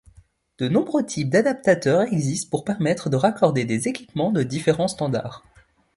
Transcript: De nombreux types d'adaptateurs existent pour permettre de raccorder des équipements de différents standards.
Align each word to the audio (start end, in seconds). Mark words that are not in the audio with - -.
De 0.57 0.67
nombreux 0.67 1.05
types 1.05 1.29
d'adaptateurs 1.29 2.11
existent 2.11 2.49
pour 2.49 2.65
permettre 2.65 3.11
de 3.11 3.17
raccorder 3.17 3.65
des 3.65 3.87
équipements 3.87 4.31
de 4.31 4.41
différents 4.41 4.87
standards. 4.87 5.43